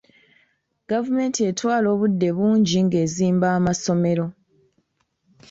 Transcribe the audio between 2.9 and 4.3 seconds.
ezimba amasomero.